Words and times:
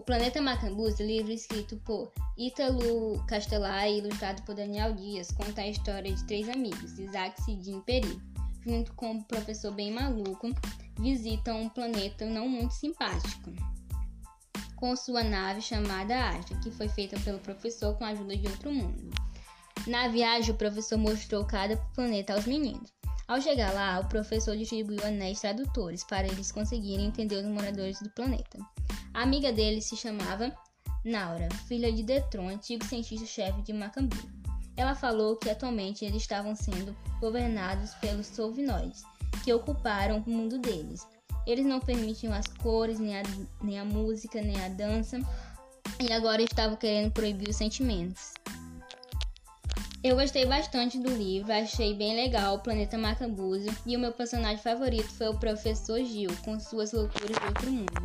Planeta 0.00 0.40
Macambus, 0.40 0.98
livro 0.98 1.32
escrito 1.32 1.76
por 1.78 2.10
Ítalo 2.36 3.22
Castelar 3.26 3.86
e 3.88 3.98
ilustrado 3.98 4.42
por 4.42 4.54
Daniel 4.54 4.94
Dias, 4.94 5.30
conta 5.30 5.60
a 5.60 5.68
história 5.68 6.12
de 6.12 6.24
três 6.24 6.48
amigos, 6.48 6.98
Isaac, 6.98 7.40
Cidinho 7.42 7.78
e 7.78 7.82
Peri, 7.82 8.20
junto 8.64 8.92
com 8.94 9.12
o 9.12 9.24
professor 9.24 9.72
bem 9.72 9.92
maluco, 9.92 10.50
visitam 10.98 11.62
um 11.62 11.68
planeta 11.68 12.24
não 12.26 12.48
muito 12.48 12.74
simpático, 12.74 13.52
com 14.76 14.96
sua 14.96 15.22
nave 15.22 15.60
chamada 15.60 16.30
Astra, 16.30 16.58
que 16.58 16.70
foi 16.70 16.88
feita 16.88 17.18
pelo 17.20 17.38
professor 17.38 17.96
com 17.96 18.04
a 18.04 18.08
ajuda 18.08 18.36
de 18.36 18.48
outro 18.48 18.72
mundo. 18.72 19.10
Na 19.86 20.08
viagem, 20.08 20.52
o 20.52 20.58
professor 20.58 20.96
mostrou 20.96 21.44
cada 21.44 21.76
planeta 21.94 22.34
aos 22.34 22.46
meninos. 22.46 22.92
Ao 23.28 23.40
chegar 23.40 23.72
lá, 23.72 24.00
o 24.00 24.08
professor 24.08 24.56
distribuiu 24.56 25.04
anéis 25.04 25.40
tradutores 25.40 26.04
para 26.04 26.26
eles 26.26 26.52
conseguirem 26.52 27.06
entender 27.06 27.36
os 27.36 27.46
moradores 27.46 28.00
do 28.00 28.10
planeta. 28.10 28.58
A 29.14 29.22
amiga 29.22 29.52
dele 29.52 29.80
se 29.80 29.94
chamava 29.94 30.56
Naura, 31.04 31.48
filha 31.68 31.92
de 31.92 32.02
Detron, 32.02 32.48
antigo 32.48 32.84
cientista-chefe 32.84 33.60
de 33.60 33.72
Macambu. 33.72 34.16
Ela 34.74 34.94
falou 34.94 35.36
que 35.36 35.50
atualmente 35.50 36.04
eles 36.04 36.22
estavam 36.22 36.56
sendo 36.56 36.96
governados 37.20 37.94
pelos 37.96 38.26
Solvinoides, 38.26 39.02
que 39.44 39.52
ocuparam 39.52 40.24
o 40.26 40.30
mundo 40.30 40.58
deles. 40.58 41.06
Eles 41.46 41.66
não 41.66 41.78
permitiam 41.78 42.32
as 42.32 42.46
cores, 42.46 42.98
nem 42.98 43.18
a, 43.18 43.22
nem 43.62 43.78
a 43.78 43.84
música, 43.84 44.40
nem 44.40 44.58
a 44.64 44.68
dança, 44.68 45.20
e 46.00 46.10
agora 46.10 46.40
estavam 46.40 46.76
querendo 46.76 47.12
proibir 47.12 47.50
os 47.50 47.56
sentimentos. 47.56 48.32
Eu 50.02 50.16
gostei 50.16 50.46
bastante 50.46 50.98
do 50.98 51.14
livro, 51.14 51.52
achei 51.52 51.94
bem 51.94 52.16
legal 52.16 52.56
o 52.56 52.60
Planeta 52.60 52.96
Macambuzo 52.96 53.68
e 53.86 53.94
o 53.94 54.00
meu 54.00 54.12
personagem 54.12 54.58
favorito 54.58 55.10
foi 55.10 55.28
o 55.28 55.38
Professor 55.38 56.02
Gil, 56.02 56.30
com 56.44 56.58
suas 56.58 56.92
loucuras 56.92 57.36
do 57.36 57.46
outro 57.46 57.70
mundo. 57.70 58.01